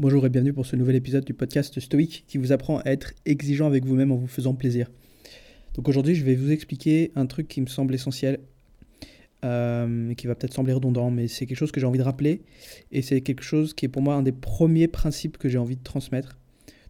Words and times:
Bonjour 0.00 0.24
et 0.24 0.30
bienvenue 0.30 0.54
pour 0.54 0.64
ce 0.64 0.76
nouvel 0.76 0.96
épisode 0.96 1.26
du 1.26 1.34
podcast 1.34 1.78
Stoïque 1.78 2.24
qui 2.26 2.38
vous 2.38 2.52
apprend 2.52 2.78
à 2.78 2.86
être 2.86 3.12
exigeant 3.26 3.66
avec 3.66 3.84
vous-même 3.84 4.10
en 4.10 4.16
vous 4.16 4.28
faisant 4.28 4.54
plaisir. 4.54 4.90
Donc 5.74 5.90
aujourd'hui, 5.90 6.14
je 6.14 6.24
vais 6.24 6.34
vous 6.36 6.50
expliquer 6.52 7.12
un 7.16 7.26
truc 7.26 7.48
qui 7.48 7.60
me 7.60 7.66
semble 7.66 7.94
essentiel, 7.94 8.40
euh, 9.44 10.14
qui 10.14 10.26
va 10.26 10.34
peut-être 10.34 10.54
sembler 10.54 10.72
redondant, 10.72 11.10
mais 11.10 11.28
c'est 11.28 11.44
quelque 11.44 11.58
chose 11.58 11.70
que 11.70 11.80
j'ai 11.80 11.86
envie 11.86 11.98
de 11.98 12.02
rappeler 12.02 12.40
et 12.92 13.02
c'est 13.02 13.20
quelque 13.20 13.42
chose 13.42 13.74
qui 13.74 13.84
est 13.84 13.88
pour 13.90 14.00
moi 14.00 14.14
un 14.14 14.22
des 14.22 14.32
premiers 14.32 14.88
principes 14.88 15.36
que 15.36 15.50
j'ai 15.50 15.58
envie 15.58 15.76
de 15.76 15.82
transmettre. 15.82 16.38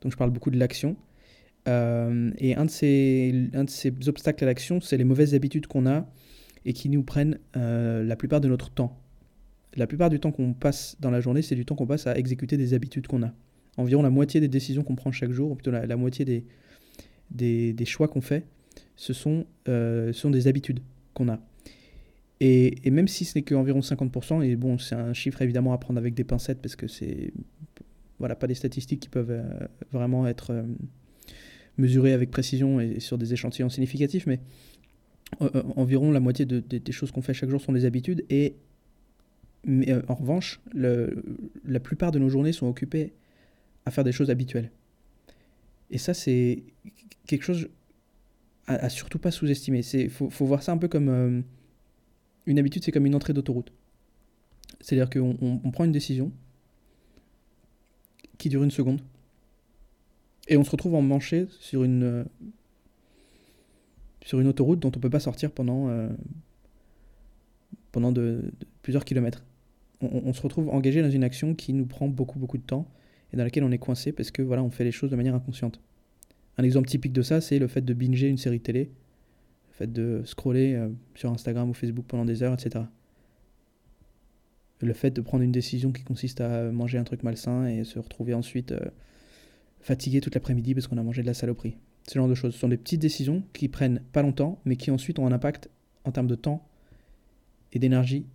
Donc 0.03 0.13
je 0.13 0.17
parle 0.17 0.31
beaucoup 0.31 0.53
de 0.53 0.59
l'action. 0.61 0.97
Euh, 1.67 2.31
et 2.39 2.55
un 2.55 2.67
de, 2.67 2.71
ces, 2.71 3.51
obstacles 4.07 4.45
à 4.45 4.47
l'action, 4.47 4.81
c'est 4.81 4.97
les 4.97 5.03
mauvaises 5.03 5.35
habitudes 5.35 5.67
qu'on 5.67 5.89
a 5.89 6.09
et 6.65 6.73
qui 6.73 6.89
nous 6.89 7.03
prennent 7.03 7.41
euh, 7.57 8.05
la 8.05 8.15
plupart 8.15 8.41
de 8.41 8.47
notre 8.47 8.71
temps 8.71 9.01
la 9.77 9.87
plupart 9.87 10.11
du 10.11 10.19
temps 10.19 10.33
qu'on 10.33 10.53
passe 10.53 10.97
dans 11.01 11.11
la 11.11 11.21
journée, 11.21 11.43
c'est 11.43 11.55
du 11.55 11.65
temps 11.65 11.75
qu'on 11.75 11.87
passe 11.87 12.07
à 12.07 12.17
exécuter 12.17 12.57
des 12.57 12.75
habitudes 12.75 13.07
qu'on 13.07 13.23
a. 13.23 13.33
Environ 13.77 14.03
la 14.03 14.11
moitié 14.11 14.41
des 14.41 14.49
décisions 14.49 14.83
qu'on 14.83 14.97
prend 14.97 15.13
chaque 15.13 15.31
jour, 15.31 15.53
ou 15.53 15.55
plutôt 15.55 15.71
la, 15.71 15.97
moitié 15.97 16.25
des, 16.25 16.45
des, 17.73 17.85
choix 17.85 18.09
qu'on 18.09 18.21
fait, 18.21 18.45
ce 18.97 19.13
sont, 19.13 19.47
euh, 19.69 20.13
sont 20.13 20.31
des 20.31 20.49
habitudes 20.49 20.81
qu'on 21.15 21.29
a. 21.29 21.41
Et, 22.41 22.91
même 22.91 23.07
si 23.07 23.25
ce 23.25 23.39
n'est 23.39 23.43
qu'environ 23.43 23.81
50%, 23.81 24.43
et 24.43 24.57
bon, 24.57 24.79
c'est 24.79 24.95
un 24.95 25.13
chiffre 25.13 25.41
évidemment 25.43 25.73
à 25.73 25.79
prendre 25.79 25.99
avec 25.99 26.15
des 26.15 26.25
pincettes 26.25 26.61
parce 26.61 26.75
que 26.75 26.89
c'est 26.89 27.33
voilà, 28.19 28.35
pas 28.35 28.47
des 28.47 28.55
statistiques 28.55 29.01
qui 29.01 29.09
peuvent 29.09 29.31
euh, 29.31 29.43
vraiment 29.93 30.27
être 30.27 30.51
euh, 30.51 30.63
mesurées 31.79 32.13
avec 32.13 32.31
précision 32.31 32.81
et 32.81 33.01
sur 33.01 33.19
des 33.19 33.33
échantillons 33.33 33.69
significatifs, 33.69 34.27
mais 34.27 34.41
environ 35.77 36.11
la 36.11 36.19
moitié 36.19 36.45
des 36.45 36.93
choses 36.93 37.13
qu'on 37.13 37.23
fait 37.23 37.35
chaque 37.35 37.51
jour 37.51 37.61
sont 37.61 37.73
des 37.73 37.85
habitudes 37.85 38.25
et 38.31 38.57
mais 39.65 39.91
euh, 39.91 40.03
en 40.09 40.15
revanche, 40.15 40.61
la 40.75 41.81
plupart 41.81 42.13
de 42.13 42.19
nos 42.19 42.29
journées 42.29 42.53
sont 42.53 42.67
occupées 42.67 43.13
à 43.85 43.91
faire 43.91 44.05
des 44.05 44.13
choses 44.13 44.31
habituelles. 44.31 44.71
Et 45.91 45.99
ça, 45.99 46.15
c'est 46.15 46.63
quelque 47.27 47.43
chose 47.43 47.69
à, 48.67 48.89
surtout 48.89 49.19
pas 49.19 49.31
sous-estimer. 49.31 49.81
Il 49.95 50.11
faut, 50.11 50.29
voir 50.47 50.63
ça 50.63 50.73
un 50.73 50.79
peu 50.79 50.89
comme 50.89 51.09
euh, 51.09 51.41
une 52.47 52.59
habitude, 52.59 52.85
c'est 52.85 52.93
comme 52.93 53.07
une 53.07 53.15
entrée 53.15 53.33
d'autoroute. 53.33 53.73
C'est-à-dire 54.81 55.11
qu'on 55.11 55.37
on, 55.43 55.71
prend 55.71 55.85
une 55.85 55.93
décision 55.93 56.33
qui 58.39 58.49
dure 58.49 58.63
une 58.63 58.71
seconde 58.71 59.03
et 60.49 60.57
on 60.57 60.65
se 60.65 60.71
retrouve 60.71 60.95
en 60.95 61.03
manché 61.03 61.49
sur 61.59 61.85
une, 61.85 62.03
euh, 62.05 62.25
sur 64.25 64.41
une 64.41 64.47
autoroute 64.47 64.79
dont 64.79 64.89
on 64.89 64.97
ne 64.97 65.03
peut 65.03 65.11
pas 65.11 65.21
sortir 65.21 65.51
pendant, 65.51 65.91
pendant 67.93 68.15
plusieurs 68.83 69.05
kilomètres 69.05 69.43
on, 70.03 70.33
se 70.33 70.41
retrouve 70.43 70.69
engagé 70.71 71.03
dans 71.03 71.11
une 71.11 71.25
action 71.25 71.55
qui 71.55 71.73
nous 71.73 71.87
prend 71.87 72.09
beaucoup, 72.09 72.39
beaucoup 72.39 72.59
de 72.59 72.63
temps 72.63 72.91
et 73.33 73.37
dans 73.37 73.45
laquelle 73.45 73.65
on 73.65 73.71
est 73.71 73.79
coincé 73.79 74.13
parce 74.13 74.31
que 74.31 74.43
voilà, 74.43 74.63
on 74.63 74.71
fait 74.71 74.85
les 74.85 74.93
choses 74.93 75.11
de 75.11 75.17
manière 75.17 75.35
inconsciente. 75.35 75.81
Un 76.59 76.65
exemple 76.65 76.89
typique 76.89 77.13
de 77.13 77.23
ça, 77.23 77.41
c'est 77.41 77.59
le 77.59 77.69
fait 77.69 77.83
de 77.83 77.95
binger 77.95 78.29
une 78.29 78.39
série 78.39 78.61
télé, 78.61 78.91
le 79.69 79.75
fait 79.75 79.93
de 79.93 80.23
scroller 80.25 80.75
euh, 80.75 80.89
sur 81.15 81.31
Instagram 81.31 81.71
ou 81.71 81.75
Facebook 81.75 82.07
pendant 82.09 82.25
des 82.25 82.43
heures, 82.43 82.55
etc. 82.55 82.85
Le 84.81 84.93
fait 84.95 85.11
de 85.11 85.21
prendre 85.21 85.43
une 85.45 85.53
décision 85.53 85.93
qui 85.93 86.03
consiste 86.03 86.41
à 86.41 86.71
manger 86.73 86.99
un 86.99 87.05
truc 87.05 87.23
malsain 87.23 87.67
et 87.67 87.85
se 87.85 87.99
retrouver 87.99 88.33
ensuite 88.33 88.73
euh, 88.73 88.81
fatigué 89.81 90.21
toute 90.21 90.35
l'après-midi 90.35 90.75
parce 90.75 90.87
qu'on 90.87 90.99
a 90.99 91.03
mangé 91.03 91.21
de 91.23 91.27
la 91.27 91.35
saloperie. 91.35 91.77
Ce 92.09 92.15
genre 92.19 92.29
de 92.29 92.35
choses. 92.35 92.55
Ce 92.55 92.61
sont 92.61 92.69
des 92.69 92.79
petites 92.79 93.01
décisions 93.01 93.43
qui 93.53 93.69
prennent 93.69 94.01
pas 94.13 94.23
longtemps, 94.23 94.59
mais 94.65 94.77
qui 94.77 94.91
ensuite 94.91 95.19
ont 95.19 95.27
un 95.27 95.33
impact 95.33 95.69
en 96.05 96.13
termes 96.13 96.27
de 96.27 96.35
temps 96.35 96.67
et 97.73 97.79
d'énergie 97.79 98.27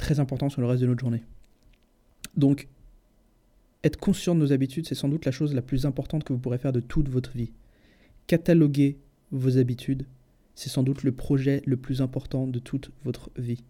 très 0.00 0.18
important 0.18 0.48
sur 0.48 0.60
le 0.60 0.66
reste 0.66 0.82
de 0.82 0.86
notre 0.86 1.00
journée. 1.00 1.22
Donc, 2.36 2.68
être 3.84 3.96
conscient 3.96 4.34
de 4.34 4.40
nos 4.40 4.52
habitudes, 4.52 4.86
c'est 4.86 4.94
sans 4.94 5.08
doute 5.08 5.24
la 5.24 5.32
chose 5.32 5.54
la 5.54 5.62
plus 5.62 5.86
importante 5.86 6.24
que 6.24 6.32
vous 6.32 6.38
pourrez 6.38 6.58
faire 6.58 6.72
de 6.72 6.80
toute 6.80 7.08
votre 7.08 7.36
vie. 7.36 7.52
Cataloguer 8.26 8.98
vos 9.30 9.58
habitudes, 9.58 10.06
c'est 10.54 10.68
sans 10.68 10.82
doute 10.82 11.02
le 11.02 11.12
projet 11.12 11.62
le 11.64 11.76
plus 11.76 12.02
important 12.02 12.46
de 12.46 12.58
toute 12.58 12.90
votre 13.04 13.30
vie. 13.36 13.64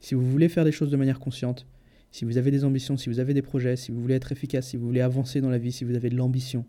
Si 0.00 0.14
vous 0.14 0.30
voulez 0.30 0.48
faire 0.48 0.64
des 0.64 0.72
choses 0.72 0.90
de 0.90 0.96
manière 0.96 1.18
consciente, 1.18 1.66
si 2.12 2.24
vous 2.24 2.38
avez 2.38 2.50
des 2.50 2.64
ambitions, 2.64 2.96
si 2.96 3.08
vous 3.08 3.18
avez 3.18 3.34
des 3.34 3.42
projets, 3.42 3.76
si 3.76 3.90
vous 3.90 4.00
voulez 4.00 4.14
être 4.14 4.30
efficace, 4.30 4.68
si 4.68 4.76
vous 4.76 4.86
voulez 4.86 5.00
avancer 5.00 5.40
dans 5.40 5.50
la 5.50 5.58
vie, 5.58 5.72
si 5.72 5.84
vous 5.84 5.96
avez 5.96 6.10
de 6.10 6.16
l'ambition, 6.16 6.64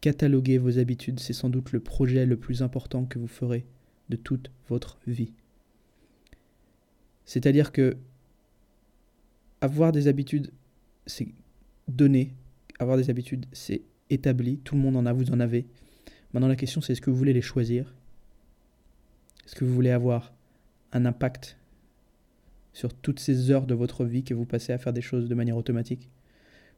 cataloguer 0.00 0.58
vos 0.58 0.78
habitudes, 0.78 1.18
c'est 1.18 1.32
sans 1.32 1.50
doute 1.50 1.72
le 1.72 1.80
projet 1.80 2.24
le 2.26 2.36
plus 2.36 2.62
important 2.62 3.04
que 3.04 3.18
vous 3.18 3.26
ferez 3.26 3.64
de 4.10 4.16
toute 4.16 4.50
votre 4.68 4.98
vie. 5.06 5.32
C'est-à-dire 7.24 7.72
que 7.72 7.96
avoir 9.60 9.92
des 9.92 10.08
habitudes, 10.08 10.52
c'est 11.06 11.28
donné. 11.88 12.34
Avoir 12.78 12.96
des 12.96 13.10
habitudes, 13.10 13.46
c'est 13.52 13.82
établi. 14.08 14.58
Tout 14.58 14.74
le 14.74 14.80
monde 14.80 14.96
en 14.96 15.06
a, 15.06 15.12
vous 15.12 15.30
en 15.30 15.40
avez. 15.40 15.66
Maintenant, 16.32 16.48
la 16.48 16.56
question, 16.56 16.80
c'est 16.80 16.92
est-ce 16.92 17.00
que 17.00 17.10
vous 17.10 17.16
voulez 17.16 17.32
les 17.32 17.42
choisir? 17.42 17.94
Est-ce 19.44 19.54
que 19.54 19.64
vous 19.64 19.74
voulez 19.74 19.90
avoir 19.90 20.32
un 20.92 21.04
impact 21.04 21.56
sur 22.72 22.94
toutes 22.94 23.20
ces 23.20 23.50
heures 23.50 23.66
de 23.66 23.74
votre 23.74 24.04
vie 24.04 24.22
que 24.22 24.34
vous 24.34 24.46
passez 24.46 24.72
à 24.72 24.78
faire 24.78 24.92
des 24.92 25.02
choses 25.02 25.28
de 25.28 25.34
manière 25.34 25.56
automatique? 25.56 26.08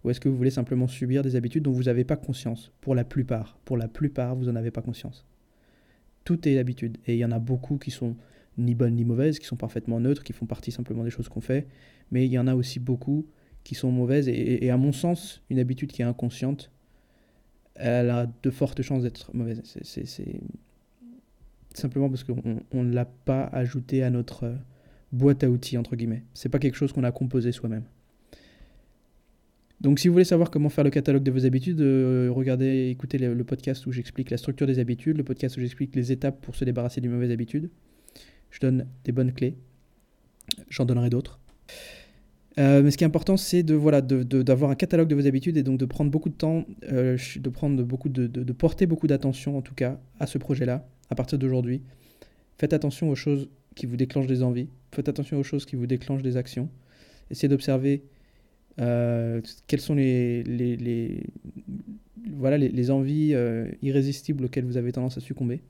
Ou 0.02 0.10
est-ce 0.10 0.20
que 0.20 0.28
vous 0.28 0.36
voulez 0.36 0.50
simplement 0.50 0.88
subir 0.88 1.22
des 1.22 1.36
habitudes 1.36 1.62
dont 1.62 1.72
vous 1.72 1.84
n'avez 1.84 2.04
pas 2.04 2.16
conscience? 2.16 2.72
Pour 2.80 2.94
la 2.94 3.04
plupart, 3.04 3.58
pour 3.64 3.76
la 3.76 3.88
plupart, 3.88 4.34
vous 4.34 4.46
n'en 4.46 4.56
avez 4.56 4.70
pas 4.70 4.82
conscience. 4.82 5.24
Tout 6.24 6.48
est 6.48 6.58
habitude. 6.58 6.98
Et 7.06 7.14
il 7.14 7.18
y 7.18 7.24
en 7.24 7.30
a 7.30 7.38
beaucoup 7.38 7.78
qui 7.78 7.90
sont 7.90 8.16
ni 8.58 8.74
bonnes 8.74 8.94
ni 8.94 9.04
mauvaises, 9.04 9.38
qui 9.38 9.46
sont 9.46 9.56
parfaitement 9.56 10.00
neutres, 10.00 10.22
qui 10.22 10.32
font 10.32 10.46
partie 10.46 10.70
simplement 10.70 11.04
des 11.04 11.10
choses 11.10 11.28
qu'on 11.28 11.40
fait, 11.40 11.66
mais 12.10 12.26
il 12.26 12.32
y 12.32 12.38
en 12.38 12.46
a 12.46 12.54
aussi 12.54 12.80
beaucoup 12.80 13.26
qui 13.64 13.74
sont 13.74 13.92
mauvaises, 13.92 14.28
et, 14.28 14.70
à 14.70 14.76
mon 14.76 14.92
sens, 14.92 15.42
une 15.48 15.58
habitude 15.58 15.92
qui 15.92 16.02
est 16.02 16.04
inconsciente, 16.04 16.70
elle 17.74 18.10
a 18.10 18.26
de 18.42 18.50
fortes 18.50 18.82
chances 18.82 19.02
d'être 19.02 19.34
mauvaise. 19.34 19.62
C'est 19.82 20.04
simplement 21.74 22.08
parce 22.08 22.24
qu'on 22.24 22.84
ne 22.84 22.92
l'a 22.92 23.04
pas 23.04 23.44
ajouté 23.44 24.02
à 24.02 24.10
notre 24.10 24.44
euh, 24.44 24.54
boîte 25.12 25.42
à 25.42 25.48
outils, 25.48 25.78
entre 25.78 25.96
guillemets. 25.96 26.22
C'est 26.34 26.50
pas 26.50 26.58
quelque 26.58 26.74
chose 26.74 26.92
qu'on 26.92 27.04
a 27.04 27.12
composé 27.12 27.50
soi-même. 27.50 27.84
Donc 29.80 29.98
si 29.98 30.06
vous 30.06 30.12
voulez 30.12 30.24
savoir 30.24 30.50
comment 30.50 30.68
faire 30.68 30.84
le 30.84 30.90
catalogue 30.90 31.22
de 31.22 31.30
vos 31.30 31.46
habitudes, 31.46 31.80
euh, 31.80 32.30
regardez, 32.30 32.90
écoutez 32.90 33.18
le 33.18 33.44
podcast 33.44 33.86
où 33.86 33.92
j'explique 33.92 34.30
la 34.30 34.36
structure 34.36 34.66
des 34.66 34.78
habitudes, 34.78 35.16
le 35.16 35.24
podcast 35.24 35.56
où 35.56 35.60
j'explique 35.60 35.96
les 35.96 36.12
étapes 36.12 36.40
pour 36.40 36.54
se 36.54 36.64
débarrasser 36.64 37.00
d'une 37.00 37.10
mauvaise 37.10 37.32
habitude. 37.32 37.70
Je 38.52 38.60
donne 38.60 38.86
des 39.04 39.10
bonnes 39.10 39.32
clés. 39.32 39.56
J'en 40.68 40.84
donnerai 40.84 41.10
d'autres. 41.10 41.40
Euh, 42.58 42.82
mais 42.82 42.90
ce 42.90 42.98
qui 42.98 43.04
est 43.04 43.06
important, 43.06 43.36
c'est 43.36 43.62
de 43.62 43.74
voilà, 43.74 44.02
d'avoir 44.02 44.70
un 44.70 44.74
catalogue 44.74 45.08
de 45.08 45.14
vos 45.14 45.26
habitudes 45.26 45.56
et 45.56 45.62
donc 45.62 45.78
de 45.78 45.86
prendre 45.86 46.10
beaucoup 46.10 46.28
de 46.28 46.34
temps, 46.34 46.66
euh, 46.90 47.16
de 47.36 47.48
prendre 47.48 47.82
beaucoup 47.82 48.10
de, 48.10 48.52
porter 48.52 48.86
beaucoup 48.86 49.06
d'attention 49.06 49.56
en 49.56 49.62
tout 49.62 49.74
cas 49.74 49.98
à 50.20 50.26
ce 50.26 50.38
projet-là 50.38 50.86
à 51.10 51.14
partir 51.14 51.38
d'aujourd'hui. 51.38 51.82
Faites 52.58 52.74
attention 52.74 53.08
aux 53.08 53.14
choses 53.14 53.48
qui 53.74 53.86
vous 53.86 53.96
déclenchent 53.96 54.26
des 54.26 54.42
envies. 54.42 54.68
Faites 54.92 55.08
attention 55.08 55.38
aux 55.38 55.42
choses 55.42 55.64
qui 55.64 55.76
vous 55.76 55.86
déclenchent 55.86 56.22
des 56.22 56.36
actions. 56.36 56.68
Essayez 57.30 57.48
d'observer 57.48 58.02
euh, 58.80 59.40
quelles 59.66 59.80
sont 59.80 59.94
les, 59.94 61.22
voilà, 62.34 62.58
les 62.58 62.90
envies 62.90 63.34
irrésistibles 63.80 64.44
auxquelles 64.44 64.66
vous 64.66 64.76
avez 64.76 64.92
tendance 64.92 65.16
à 65.16 65.20
succomber. 65.20 65.62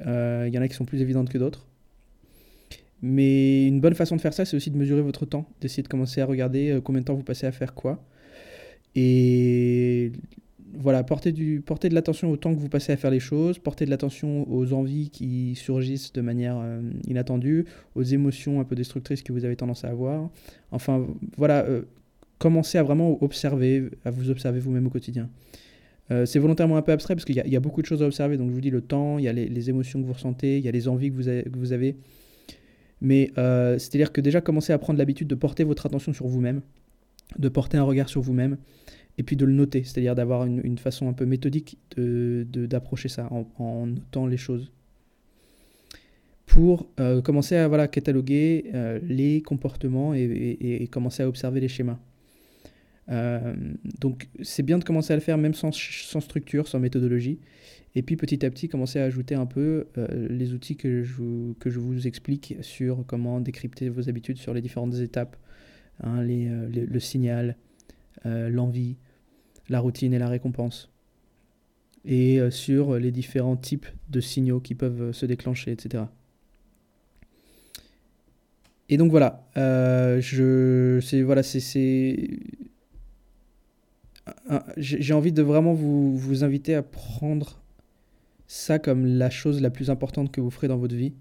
Il 0.00 0.50
y 0.52 0.58
en 0.58 0.62
a 0.62 0.68
qui 0.68 0.74
sont 0.74 0.84
plus 0.84 1.00
évidentes 1.00 1.28
que 1.28 1.38
d'autres. 1.38 1.68
Mais 3.02 3.66
une 3.66 3.80
bonne 3.80 3.94
façon 3.94 4.14
de 4.14 4.20
faire 4.20 4.32
ça, 4.32 4.44
c'est 4.44 4.56
aussi 4.56 4.70
de 4.70 4.78
mesurer 4.78 5.02
votre 5.02 5.26
temps, 5.26 5.48
d'essayer 5.60 5.82
de 5.82 5.88
commencer 5.88 6.20
à 6.20 6.26
regarder 6.26 6.70
euh, 6.70 6.80
combien 6.80 7.00
de 7.00 7.06
temps 7.06 7.14
vous 7.14 7.24
passez 7.24 7.46
à 7.46 7.52
faire 7.52 7.74
quoi. 7.74 8.00
Et 8.94 10.12
voilà, 10.74 11.02
portez, 11.02 11.32
du, 11.32 11.60
portez 11.66 11.88
de 11.88 11.94
l'attention 11.94 12.30
au 12.30 12.36
temps 12.36 12.54
que 12.54 12.60
vous 12.60 12.68
passez 12.68 12.92
à 12.92 12.96
faire 12.96 13.10
les 13.10 13.18
choses, 13.18 13.58
portez 13.58 13.86
de 13.86 13.90
l'attention 13.90 14.50
aux 14.50 14.72
envies 14.72 15.10
qui 15.10 15.56
surgissent 15.56 16.12
de 16.12 16.20
manière 16.20 16.56
euh, 16.58 16.80
inattendue, 17.08 17.64
aux 17.96 18.02
émotions 18.02 18.60
un 18.60 18.64
peu 18.64 18.76
destructrices 18.76 19.22
que 19.22 19.32
vous 19.32 19.44
avez 19.44 19.56
tendance 19.56 19.84
à 19.84 19.88
avoir. 19.88 20.30
Enfin, 20.70 21.04
voilà, 21.36 21.64
euh, 21.64 21.82
commencez 22.38 22.78
à 22.78 22.84
vraiment 22.84 23.20
observer, 23.22 23.90
à 24.04 24.12
vous 24.12 24.30
observer 24.30 24.60
vous-même 24.60 24.86
au 24.86 24.90
quotidien. 24.90 25.28
c'est 26.26 26.38
volontairement 26.38 26.76
un 26.76 26.82
peu 26.82 26.92
abstrait 26.92 27.14
parce 27.14 27.24
qu'il 27.24 27.36
y, 27.36 27.56
a 27.56 27.60
beaucoup 27.60 27.80
de 27.80 27.86
choses 27.86 28.02
à 28.02 28.06
observer. 28.06 28.36
Donc 28.36 28.50
je 28.50 28.54
vous 28.54 28.60
dis 28.60 28.70
le 28.70 28.82
temps, 28.82 29.18
il 29.18 29.24
y 29.24 29.28
a 29.28 29.32
les, 29.32 29.70
émotions 29.70 30.00
que 30.00 30.06
vous 30.06 30.12
ressentez, 30.12 30.58
il 30.58 30.64
y 30.64 30.68
a 30.68 30.72
les 30.72 30.86
envies 30.86 31.10
que 31.10 31.16
vous. 31.16 31.22
Que 31.22 31.58
vous 31.58 31.72
avez 31.72 31.96
mais 33.02 33.32
euh, 33.36 33.78
c'est-à-dire 33.78 34.12
que 34.12 34.20
déjà 34.20 34.40
commencer 34.40 34.72
à 34.72 34.78
prendre 34.78 34.98
l'habitude 34.98 35.26
de 35.26 35.34
porter 35.34 35.64
votre 35.64 35.84
attention 35.84 36.12
sur 36.12 36.28
vous-même, 36.28 36.62
de 37.36 37.48
porter 37.48 37.76
un 37.76 37.82
regard 37.82 38.08
sur 38.08 38.22
vous-même, 38.22 38.56
et 39.18 39.24
puis 39.24 39.36
de 39.36 39.44
le 39.44 39.52
noter, 39.52 39.82
c'est-à-dire 39.82 40.14
d'avoir 40.14 40.46
une, 40.46 40.78
façon 40.78 41.08
un 41.08 41.12
peu 41.12 41.26
méthodique 41.26 41.78
d'approcher 41.96 43.08
de, 43.08 43.12
ça 43.12 43.28
en, 43.58 43.86
notant 43.86 44.26
les 44.26 44.36
choses. 44.36 44.70
Pour 46.46 46.86
euh, 47.00 47.20
commencer 47.20 47.56
à 47.56 47.66
voilà, 47.66 47.88
cataloguer 47.88 48.66
euh, 48.72 49.00
les 49.02 49.42
comportements 49.42 50.14
et, 50.14 50.88
commencer 50.90 51.24
à 51.24 51.28
observer 51.28 51.60
les 51.60 51.68
schémas. 51.68 51.98
Donc 54.00 54.28
c'est 54.42 54.62
bien 54.62 54.78
de 54.78 54.84
commencer 54.84 55.12
à 55.12 55.16
le 55.16 55.22
faire 55.22 55.36
même 55.36 55.54
sans, 55.54 55.70
structure, 55.72 56.66
sans 56.66 56.78
méthodologie, 56.78 57.38
et 57.94 58.02
puis 58.02 58.16
petit 58.16 58.44
à 58.44 58.50
petit, 58.50 58.68
commencer 58.68 58.98
à 58.98 59.04
ajouter 59.04 59.34
un 59.34 59.46
peu 59.46 59.86
euh, 59.98 60.28
les 60.30 60.54
outils 60.54 60.76
que 60.76 61.02
je, 61.02 61.12
vous, 61.78 62.06
explique 62.06 62.56
sur 62.62 63.04
comment 63.06 63.40
décrypter 63.40 63.90
vos 63.90 64.08
habitudes 64.08 64.38
sur 64.38 64.54
les 64.54 64.62
différentes 64.62 64.94
étapes, 64.94 65.36
hein, 66.02 66.26
euh, 66.26 66.68
le 66.70 67.00
signal, 67.00 67.56
euh, 68.24 68.48
l'envie, 68.48 68.96
la 69.68 69.80
routine 69.80 70.14
et 70.14 70.18
la 70.18 70.28
récompense. 70.28 70.90
Et 72.04 72.40
euh, 72.40 72.50
sur 72.50 72.98
les 72.98 73.12
différents 73.12 73.56
types 73.56 73.86
de 74.08 74.20
signaux 74.20 74.60
qui 74.60 74.74
peuvent 74.74 75.12
se 75.12 75.26
déclencher, 75.26 75.70
etc. 75.70 76.04
Et 78.88 78.96
donc 78.96 79.10
voilà, 79.10 79.46
c'est 79.54 81.22
voilà, 81.22 81.42
c'est, 81.42 82.40
j'ai 84.76 85.12
envie 85.12 85.32
de 85.32 85.42
vraiment 85.42 85.74
vous, 85.74 86.44
inviter 86.44 86.74
à 86.74 86.82
prendre 86.82 87.60
ça 88.46 88.78
comme 88.78 89.06
la 89.06 89.30
chose 89.30 89.60
la 89.60 89.70
plus 89.70 89.90
importante 89.90 90.30
que 90.30 90.40
vous 90.40 90.50
ferez 90.50 90.68
dans 90.68 90.76
votre 90.76 90.94
vie. 90.94 91.12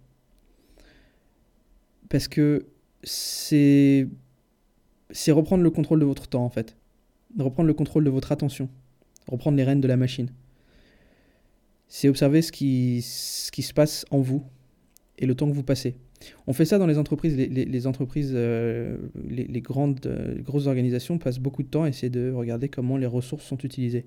Parce 2.10 2.28
que 2.28 2.66
c'est 3.04 4.08
reprendre 5.30 5.64
le 5.64 5.72
contrôle 5.72 6.00
de 6.00 6.06
votre 6.06 6.28
temps 6.28 6.44
en 6.44 6.50
fait. 6.50 6.76
Reprendre 7.38 7.68
le 7.68 7.74
contrôle 7.74 8.04
de 8.04 8.10
votre 8.10 8.32
attention. 8.32 8.70
Reprendre 9.28 9.58
les 9.58 9.64
rênes 9.64 9.82
de 9.82 9.88
la 9.88 9.98
machine. 9.98 10.30
C'est 11.88 12.10
observer 12.10 12.42
ce 12.42 12.52
qui 12.52 13.02
se 13.02 13.74
passe 13.74 14.06
en 14.12 14.20
vous 14.20 14.44
et 15.18 15.26
le 15.26 15.36
temps 15.36 15.48
que 15.48 15.54
vous 15.54 15.64
passez. 15.64 15.96
On 16.48 16.54
fait 16.54 16.66
ça 16.66 16.78
dans 16.78 16.88
les 16.88 16.98
entreprises. 16.98 17.36
Les, 17.36 17.88
entreprises, 17.88 18.32
euh, 18.34 18.98
les, 19.28 19.62
grandes, 19.62 20.06
euh, 20.06 20.42
grosses 20.42 20.68
organisations 20.68 21.18
passent 21.18 21.40
beaucoup 21.40 21.64
de 21.64 21.68
temps 21.68 21.84
à 21.84 21.90
essayer 21.90 22.10
de 22.10 22.32
regarder 22.32 22.70
comment 22.70 22.98
les 22.98 23.06
ressources 23.06 23.46
sont 23.46 23.58
utilisées, 23.58 24.06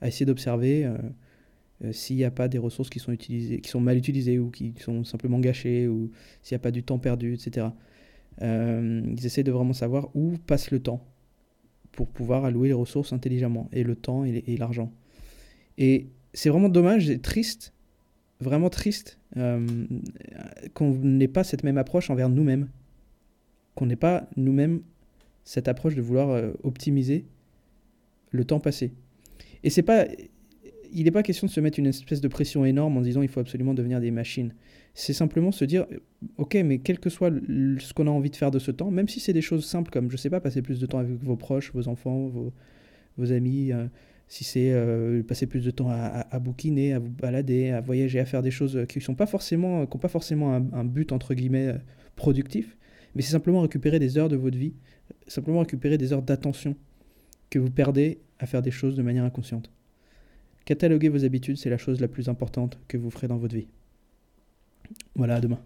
à 0.00 0.08
essayer 0.08 0.26
d'observer 0.26 0.84
euh, 0.84 1.92
s'il 1.92 2.16
n'y 2.16 2.24
a 2.24 2.30
pas 2.30 2.48
des 2.48 2.58
ressources 2.58 2.90
qui 2.90 2.98
sont, 2.98 3.12
utilisées, 3.12 3.60
qui 3.60 3.70
sont 3.70 3.80
mal 3.80 3.96
utilisées 3.96 4.38
ou 4.38 4.50
qui 4.50 4.74
sont 4.80 5.04
simplement 5.04 5.38
gâchées 5.38 5.88
ou 5.88 6.10
s'il 6.42 6.54
n'y 6.54 6.60
a 6.60 6.62
pas 6.62 6.70
du 6.70 6.82
temps 6.82 6.98
perdu, 6.98 7.34
etc. 7.34 7.68
Ils 8.40 9.24
essaient 9.24 9.44
de 9.44 9.52
vraiment 9.52 9.74
savoir 9.74 10.08
où 10.14 10.34
passe 10.46 10.70
le 10.70 10.80
temps 10.80 11.06
pour 11.92 12.08
pouvoir 12.08 12.44
allouer 12.44 12.68
les 12.68 12.74
ressources 12.74 13.12
intelligemment, 13.12 13.68
et 13.72 13.84
le 13.84 13.94
temps 13.94 14.24
et 14.24 14.56
l'argent. 14.56 14.92
Et 15.78 16.08
c'est 16.32 16.48
vraiment 16.48 16.68
dommage 16.68 17.08
et 17.08 17.18
triste, 17.18 17.73
vraiment 18.40 18.70
triste, 18.70 19.18
euh, 19.36 19.66
qu'on 20.74 20.94
n'ait 20.94 21.28
pas 21.28 21.44
cette 21.44 21.64
même 21.64 21.78
approche 21.78 22.10
envers 22.10 22.28
nous-mêmes, 22.28 22.68
qu'on 23.74 23.86
n'ait 23.86 23.96
pas 23.96 24.28
nous-mêmes 24.36 24.82
cette 25.44 25.68
approche 25.68 25.94
de 25.94 26.02
vouloir 26.02 26.52
optimiser 26.62 27.26
le 28.30 28.44
temps 28.44 28.60
passé. 28.60 28.92
Et 29.62 29.70
c'est 29.70 29.82
pas 29.82 30.06
il 30.94 31.04
n'est 31.04 31.10
pas 31.10 31.24
question 31.24 31.48
de 31.48 31.52
se 31.52 31.60
mettre 31.60 31.78
une 31.78 31.88
espèce 31.88 32.20
de 32.20 32.28
pression 32.28 32.64
énorme 32.64 32.96
en 32.96 33.00
disant 33.00 33.20
il 33.20 33.28
faut 33.28 33.40
absolument 33.40 33.74
devenir 33.74 34.00
des 34.00 34.12
machines. 34.12 34.54
C'est 34.94 35.12
simplement 35.12 35.50
se 35.50 35.64
dire, 35.64 35.86
ok, 36.38 36.54
mais 36.64 36.78
quel 36.78 37.00
que 37.00 37.10
soit 37.10 37.32
ce 37.32 37.92
qu'on 37.92 38.06
a 38.06 38.10
envie 38.10 38.30
de 38.30 38.36
faire 38.36 38.52
de 38.52 38.60
ce 38.60 38.70
temps, 38.70 38.92
même 38.92 39.08
si 39.08 39.18
c'est 39.18 39.32
des 39.32 39.42
choses 39.42 39.64
simples 39.64 39.90
comme, 39.90 40.08
je 40.08 40.16
sais 40.16 40.30
pas, 40.30 40.40
passer 40.40 40.62
plus 40.62 40.78
de 40.78 40.86
temps 40.86 40.98
avec 40.98 41.20
vos 41.20 41.36
proches, 41.36 41.72
vos 41.74 41.88
enfants, 41.88 42.30
vos, 43.16 43.32
amis, 43.32 43.72
euh, 43.72 43.86
si 44.28 44.44
c'est 44.44 44.72
euh, 44.72 45.22
passer 45.22 45.46
plus 45.46 45.64
de 45.64 45.70
temps 45.70 45.88
à, 45.90 46.38
bouquiner, 46.38 46.94
à 46.94 46.98
vous 46.98 47.10
balader, 47.10 47.70
à 47.70 47.80
voyager, 47.80 48.18
à 48.18 48.24
faire 48.24 48.42
des 48.42 48.50
choses 48.50 48.84
qui 48.88 48.98
n'ont 49.08 49.14
pas 49.14 49.26
forcément, 49.26 49.86
pas 49.86 50.08
forcément 50.08 50.54
un, 50.54 50.84
but 50.84 51.12
entre 51.12 51.34
guillemets 51.34 51.68
euh, 51.68 51.78
productif, 52.16 52.76
mais 53.14 53.22
c'est 53.22 53.32
simplement 53.32 53.60
récupérer 53.60 53.98
des 53.98 54.18
heures 54.18 54.28
de 54.28 54.36
votre 54.36 54.56
vie, 54.56 54.74
simplement 55.26 55.60
récupérer 55.60 55.98
des 55.98 56.12
heures 56.12 56.22
d'attention 56.22 56.76
que 57.50 57.58
vous 57.58 57.70
perdez 57.70 58.18
à 58.38 58.46
faire 58.46 58.62
des 58.62 58.70
choses 58.70 58.96
de 58.96 59.02
manière 59.02 59.24
inconsciente. 59.24 59.70
Cataloguer 60.64 61.10
vos 61.10 61.24
habitudes, 61.24 61.58
c'est 61.58 61.70
la 61.70 61.78
chose 61.78 62.00
la 62.00 62.08
plus 62.08 62.28
importante 62.28 62.78
que 62.88 62.96
vous 62.96 63.10
ferez 63.10 63.28
dans 63.28 63.36
votre 63.36 63.54
vie. 63.54 63.68
Voilà, 65.14 65.36
à 65.36 65.40
demain. 65.40 65.60